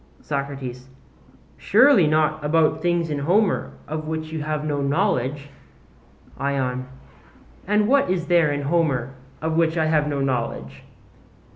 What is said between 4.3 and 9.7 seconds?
you have no knowledge? ION: And what is there in Homer of